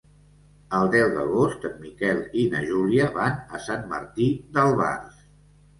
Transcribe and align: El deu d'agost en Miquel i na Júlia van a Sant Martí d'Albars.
El 0.77 0.87
deu 0.95 1.11
d'agost 1.17 1.67
en 1.69 1.77
Miquel 1.83 2.23
i 2.45 2.49
na 2.55 2.65
Júlia 2.73 3.13
van 3.21 3.39
a 3.59 3.65
Sant 3.69 3.87
Martí 3.95 4.33
d'Albars. 4.59 5.27